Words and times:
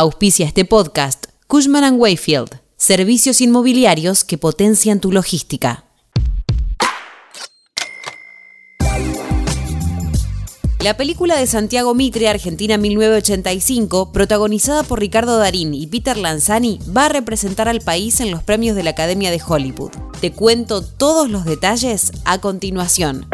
Auspicia 0.00 0.46
este 0.46 0.64
podcast 0.64 1.26
Cushman⁇ 1.48 1.82
Wayfield, 1.98 2.60
servicios 2.76 3.40
inmobiliarios 3.40 4.22
que 4.22 4.38
potencian 4.38 5.00
tu 5.00 5.10
logística. 5.10 5.86
La 10.78 10.96
película 10.96 11.36
de 11.36 11.48
Santiago 11.48 11.96
Mitre, 11.96 12.28
Argentina 12.28 12.78
1985, 12.78 14.12
protagonizada 14.12 14.84
por 14.84 15.00
Ricardo 15.00 15.36
Darín 15.36 15.74
y 15.74 15.88
Peter 15.88 16.16
Lanzani, 16.16 16.78
va 16.96 17.06
a 17.06 17.08
representar 17.08 17.68
al 17.68 17.80
país 17.80 18.20
en 18.20 18.30
los 18.30 18.44
premios 18.44 18.76
de 18.76 18.84
la 18.84 18.90
Academia 18.90 19.32
de 19.32 19.42
Hollywood. 19.44 19.90
Te 20.20 20.30
cuento 20.30 20.80
todos 20.80 21.28
los 21.28 21.44
detalles 21.44 22.12
a 22.24 22.38
continuación. 22.40 23.26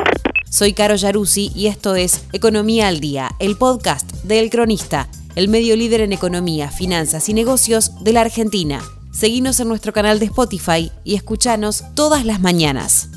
Soy 0.49 0.73
Caro 0.73 0.95
Yaruzzi 0.95 1.53
y 1.55 1.67
esto 1.67 1.95
es 1.95 2.23
Economía 2.33 2.89
al 2.89 3.01
Día, 3.01 3.33
el 3.39 3.59
podcast 3.59 4.11
de 4.23 4.39
El 4.39 4.49
Cronista, 4.49 5.11
el 5.37 5.49
medio 5.49 5.77
líder 5.77 6.01
en 6.01 6.13
economía, 6.13 6.71
finanzas 6.71 7.29
y 7.29 7.35
negocios 7.35 7.93
de 8.03 8.13
la 8.13 8.23
Argentina. 8.23 8.81
Seguinos 9.13 9.61
en 9.61 9.69
nuestro 9.69 9.93
canal 9.93 10.19
de 10.19 10.27
Spotify 10.27 10.91
y 11.05 11.15
escuchanos 11.15 11.85
todas 11.95 12.25
las 12.25 12.41
mañanas. 12.41 13.09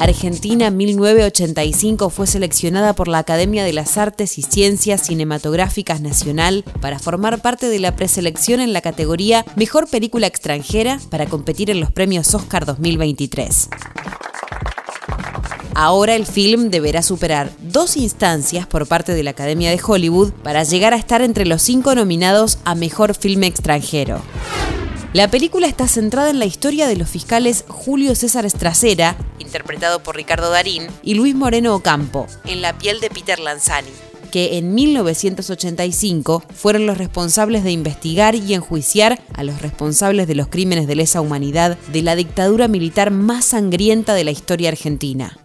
Argentina 0.00 0.70
1985 0.70 2.10
fue 2.10 2.28
seleccionada 2.28 2.92
por 2.92 3.08
la 3.08 3.18
Academia 3.18 3.64
de 3.64 3.72
las 3.72 3.98
Artes 3.98 4.38
y 4.38 4.42
Ciencias 4.42 5.06
Cinematográficas 5.06 6.00
Nacional 6.00 6.64
para 6.80 7.00
formar 7.00 7.42
parte 7.42 7.68
de 7.68 7.80
la 7.80 7.96
preselección 7.96 8.60
en 8.60 8.72
la 8.72 8.80
categoría 8.80 9.44
Mejor 9.56 9.88
Película 9.88 10.28
Extranjera 10.28 11.00
para 11.10 11.26
competir 11.26 11.70
en 11.70 11.80
los 11.80 11.90
premios 11.90 12.32
Oscar 12.34 12.64
2023. 12.64 13.70
Ahora 15.80 16.16
el 16.16 16.26
film 16.26 16.70
deberá 16.70 17.04
superar 17.04 17.52
dos 17.60 17.96
instancias 17.96 18.66
por 18.66 18.88
parte 18.88 19.14
de 19.14 19.22
la 19.22 19.30
Academia 19.30 19.70
de 19.70 19.80
Hollywood 19.80 20.32
para 20.32 20.64
llegar 20.64 20.92
a 20.92 20.96
estar 20.96 21.22
entre 21.22 21.46
los 21.46 21.62
cinco 21.62 21.94
nominados 21.94 22.58
a 22.64 22.74
Mejor 22.74 23.14
Filme 23.14 23.46
Extranjero. 23.46 24.20
La 25.12 25.30
película 25.30 25.68
está 25.68 25.86
centrada 25.86 26.30
en 26.30 26.40
la 26.40 26.46
historia 26.46 26.88
de 26.88 26.96
los 26.96 27.08
fiscales 27.08 27.64
Julio 27.68 28.16
César 28.16 28.44
Estracera, 28.44 29.16
interpretado 29.38 30.02
por 30.02 30.16
Ricardo 30.16 30.50
Darín, 30.50 30.88
y 31.04 31.14
Luis 31.14 31.36
Moreno 31.36 31.76
Ocampo, 31.76 32.26
en 32.44 32.60
la 32.60 32.76
piel 32.76 32.98
de 32.98 33.10
Peter 33.10 33.38
Lanzani, 33.38 33.92
que 34.32 34.58
en 34.58 34.74
1985 34.74 36.42
fueron 36.52 36.86
los 36.86 36.98
responsables 36.98 37.62
de 37.62 37.70
investigar 37.70 38.34
y 38.34 38.52
enjuiciar 38.52 39.22
a 39.32 39.44
los 39.44 39.62
responsables 39.62 40.26
de 40.26 40.34
los 40.34 40.48
crímenes 40.48 40.88
de 40.88 40.96
lesa 40.96 41.20
humanidad 41.20 41.78
de 41.92 42.02
la 42.02 42.16
dictadura 42.16 42.66
militar 42.66 43.12
más 43.12 43.44
sangrienta 43.44 44.14
de 44.14 44.24
la 44.24 44.32
historia 44.32 44.70
argentina. 44.70 45.38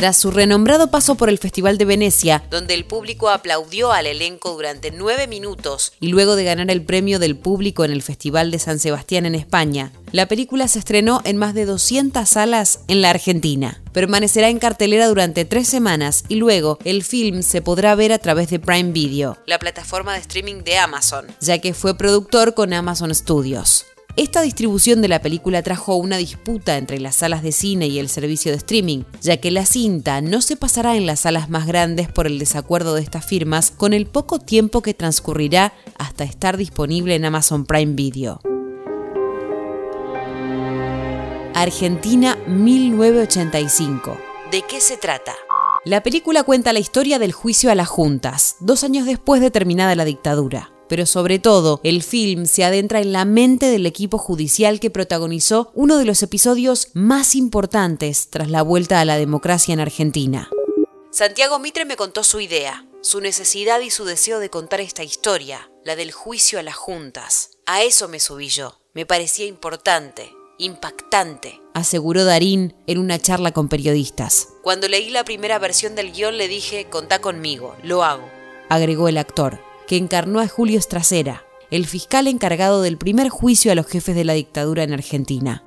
Tras 0.00 0.16
su 0.16 0.30
renombrado 0.30 0.90
paso 0.90 1.16
por 1.16 1.28
el 1.28 1.36
Festival 1.36 1.76
de 1.76 1.84
Venecia, 1.84 2.42
donde 2.48 2.72
el 2.72 2.86
público 2.86 3.28
aplaudió 3.28 3.92
al 3.92 4.06
elenco 4.06 4.54
durante 4.54 4.90
nueve 4.90 5.26
minutos 5.26 5.92
y 6.00 6.08
luego 6.08 6.36
de 6.36 6.44
ganar 6.44 6.70
el 6.70 6.82
premio 6.82 7.18
del 7.18 7.36
público 7.36 7.84
en 7.84 7.90
el 7.90 8.00
Festival 8.00 8.50
de 8.50 8.58
San 8.58 8.78
Sebastián 8.78 9.26
en 9.26 9.34
España, 9.34 9.92
la 10.10 10.24
película 10.24 10.68
se 10.68 10.78
estrenó 10.78 11.20
en 11.26 11.36
más 11.36 11.52
de 11.52 11.66
200 11.66 12.26
salas 12.26 12.80
en 12.88 13.02
la 13.02 13.10
Argentina. 13.10 13.82
Permanecerá 13.92 14.48
en 14.48 14.58
cartelera 14.58 15.06
durante 15.06 15.44
tres 15.44 15.68
semanas 15.68 16.24
y 16.28 16.36
luego 16.36 16.78
el 16.84 17.04
film 17.04 17.42
se 17.42 17.60
podrá 17.60 17.94
ver 17.94 18.14
a 18.14 18.18
través 18.18 18.48
de 18.48 18.58
Prime 18.58 18.92
Video, 18.92 19.36
la 19.44 19.58
plataforma 19.58 20.14
de 20.14 20.20
streaming 20.20 20.62
de 20.64 20.78
Amazon, 20.78 21.26
ya 21.42 21.58
que 21.58 21.74
fue 21.74 21.98
productor 21.98 22.54
con 22.54 22.72
Amazon 22.72 23.14
Studios. 23.14 23.84
Esta 24.16 24.42
distribución 24.42 25.02
de 25.02 25.08
la 25.08 25.22
película 25.22 25.62
trajo 25.62 25.94
una 25.96 26.16
disputa 26.16 26.76
entre 26.76 26.98
las 26.98 27.16
salas 27.16 27.42
de 27.42 27.52
cine 27.52 27.86
y 27.86 27.98
el 27.98 28.08
servicio 28.08 28.50
de 28.50 28.58
streaming, 28.58 29.04
ya 29.22 29.36
que 29.36 29.50
la 29.50 29.64
cinta 29.64 30.20
no 30.20 30.40
se 30.40 30.56
pasará 30.56 30.96
en 30.96 31.06
las 31.06 31.20
salas 31.20 31.48
más 31.48 31.66
grandes 31.66 32.08
por 32.08 32.26
el 32.26 32.38
desacuerdo 32.38 32.94
de 32.94 33.02
estas 33.02 33.24
firmas 33.24 33.70
con 33.70 33.92
el 33.92 34.06
poco 34.06 34.40
tiempo 34.40 34.82
que 34.82 34.94
transcurrirá 34.94 35.72
hasta 35.96 36.24
estar 36.24 36.56
disponible 36.56 37.14
en 37.14 37.24
Amazon 37.24 37.64
Prime 37.64 37.94
Video. 37.94 38.40
Argentina 41.54 42.36
1985. 42.48 44.16
¿De 44.50 44.62
qué 44.62 44.80
se 44.80 44.96
trata? 44.96 45.34
La 45.84 46.02
película 46.02 46.42
cuenta 46.42 46.72
la 46.72 46.78
historia 46.80 47.18
del 47.18 47.32
juicio 47.32 47.70
a 47.70 47.74
las 47.74 47.88
juntas, 47.88 48.56
dos 48.60 48.82
años 48.82 49.06
después 49.06 49.40
de 49.40 49.50
terminada 49.50 49.94
la 49.94 50.04
dictadura 50.04 50.70
pero 50.90 51.06
sobre 51.06 51.38
todo 51.38 51.80
el 51.84 52.02
film 52.02 52.46
se 52.46 52.64
adentra 52.64 53.00
en 53.00 53.12
la 53.12 53.24
mente 53.24 53.66
del 53.66 53.86
equipo 53.86 54.18
judicial 54.18 54.80
que 54.80 54.90
protagonizó 54.90 55.70
uno 55.72 55.98
de 55.98 56.04
los 56.04 56.20
episodios 56.24 56.88
más 56.94 57.36
importantes 57.36 58.28
tras 58.28 58.50
la 58.50 58.62
vuelta 58.62 59.00
a 59.00 59.04
la 59.04 59.16
democracia 59.16 59.72
en 59.72 59.78
Argentina. 59.78 60.50
Santiago 61.12 61.60
Mitre 61.60 61.84
me 61.84 61.94
contó 61.94 62.24
su 62.24 62.40
idea, 62.40 62.86
su 63.02 63.20
necesidad 63.20 63.78
y 63.78 63.90
su 63.90 64.04
deseo 64.04 64.40
de 64.40 64.50
contar 64.50 64.80
esta 64.80 65.04
historia, 65.04 65.70
la 65.84 65.94
del 65.94 66.10
juicio 66.10 66.58
a 66.58 66.64
las 66.64 66.74
juntas. 66.74 67.58
A 67.66 67.84
eso 67.84 68.08
me 68.08 68.18
subí 68.18 68.48
yo. 68.48 68.80
Me 68.92 69.06
parecía 69.06 69.46
importante, 69.46 70.32
impactante, 70.58 71.60
aseguró 71.72 72.24
Darín 72.24 72.74
en 72.88 72.98
una 72.98 73.20
charla 73.20 73.52
con 73.52 73.68
periodistas. 73.68 74.48
Cuando 74.64 74.88
leí 74.88 75.10
la 75.10 75.22
primera 75.22 75.60
versión 75.60 75.94
del 75.94 76.10
guion 76.10 76.36
le 76.36 76.48
dije, 76.48 76.88
contá 76.90 77.20
conmigo, 77.20 77.76
lo 77.84 78.02
hago, 78.02 78.28
agregó 78.68 79.06
el 79.06 79.18
actor 79.18 79.69
que 79.90 79.96
encarnó 79.96 80.38
a 80.38 80.46
Julio 80.46 80.78
Estracera, 80.78 81.42
el 81.72 81.84
fiscal 81.84 82.28
encargado 82.28 82.80
del 82.80 82.96
primer 82.96 83.28
juicio 83.28 83.72
a 83.72 83.74
los 83.74 83.88
jefes 83.88 84.14
de 84.14 84.22
la 84.22 84.34
dictadura 84.34 84.84
en 84.84 84.92
Argentina. 84.92 85.64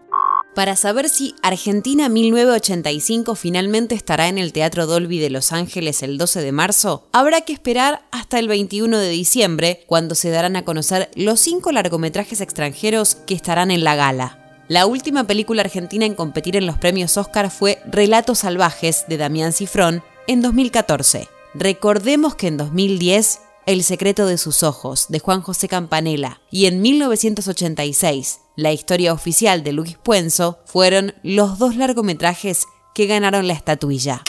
Para 0.56 0.78
saber 0.78 1.09
si 1.09 1.35
Argentina 1.41 2.07
1985 2.07 3.35
finalmente 3.35 3.95
estará 3.95 4.29
en 4.29 4.38
el 4.38 4.53
Teatro 4.53 4.88
Dolby 4.88 5.19
de 5.19 5.29
Los 5.29 5.51
Ángeles 5.51 6.03
el 6.03 6.17
12 6.17 6.39
de 6.39 6.53
marzo, 6.53 7.06
habrá 7.12 7.41
que 7.41 7.51
esperar 7.51 8.06
hasta 8.12 8.39
el 8.39 8.47
21 8.47 8.97
de 8.97 9.09
diciembre, 9.09 9.83
cuando 9.88 10.16
se 10.16 10.29
darán 10.29 10.56
a 10.56 10.63
conocer 10.63 11.12
los 11.16 11.41
cinco 11.41 11.73
largometrajes 11.73 12.39
extranjeros 12.39 13.16
que 13.28 13.35
estarán 13.35 13.72
en 13.72 13.83
la 13.83 13.97
gala. 13.97 14.63
La 14.69 14.85
última 14.85 15.25
película 15.25 15.63
argentina 15.63 16.06
en 16.06 16.16
competir 16.16 16.56
en 16.56 16.66
los 16.66 16.78
premios 16.78 17.17
Oscar 17.17 17.51
fue 17.51 17.81
Relatos 17.91 18.39
Salvajes 18.39 19.03
de 19.09 19.17
Damián 19.17 19.51
Cifrón 19.51 20.01
en 20.28 20.41
2014. 20.41 21.28
Recordemos 21.56 22.35
que 22.35 22.47
en 22.47 22.56
2010 22.56 23.41
el 23.66 23.84
secreto 23.84 24.25
de 24.25 24.38
sus 24.38 24.63
ojos, 24.63 25.06
de 25.09 25.19
Juan 25.19 25.41
José 25.41 25.68
Campanella, 25.68 26.41
y 26.51 26.66
en 26.66 26.81
1986, 26.81 28.41
La 28.56 28.72
historia 28.72 29.13
oficial 29.13 29.63
de 29.63 29.72
Luis 29.72 29.97
Puenzo, 29.97 30.59
fueron 30.66 31.16
los 31.24 31.57
dos 31.57 31.75
largometrajes 31.75 32.66
que 32.94 33.07
ganaron 33.07 33.47
la 33.47 33.53
estatuilla. 33.53 34.22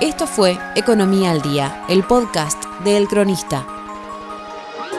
Esto 0.00 0.26
fue 0.26 0.58
Economía 0.76 1.32
al 1.32 1.42
Día, 1.42 1.84
el 1.88 2.04
podcast 2.04 2.64
de 2.84 2.96
El 2.96 3.08
Cronista. 3.08 3.66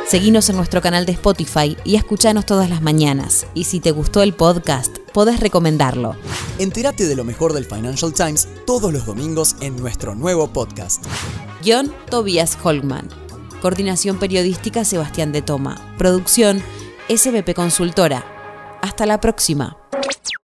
Seguinos 0.05 0.49
en 0.49 0.57
nuestro 0.57 0.81
canal 0.81 1.05
de 1.05 1.13
Spotify 1.13 1.77
y 1.85 1.95
escuchanos 1.95 2.45
todas 2.45 2.69
las 2.69 2.81
mañanas. 2.81 3.45
Y 3.53 3.65
si 3.65 3.79
te 3.79 3.91
gustó 3.91 4.23
el 4.23 4.33
podcast, 4.33 4.97
podés 5.13 5.39
recomendarlo. 5.39 6.15
Entérate 6.57 7.05
de 7.05 7.15
lo 7.15 7.23
mejor 7.23 7.53
del 7.53 7.65
Financial 7.65 8.11
Times 8.11 8.47
todos 8.65 8.91
los 8.91 9.05
domingos 9.05 9.55
en 9.61 9.77
nuestro 9.77 10.15
nuevo 10.15 10.47
podcast. 10.47 11.05
Guión 11.61 11.93
Tobias 12.09 12.57
Holman. 12.63 13.09
Coordinación 13.61 14.17
periodística 14.17 14.85
Sebastián 14.85 15.33
de 15.33 15.41
Toma. 15.41 15.75
Producción 15.97 16.63
SBP 17.09 17.53
Consultora. 17.53 18.23
Hasta 18.81 19.05
la 19.05 19.19
próxima. 19.19 19.77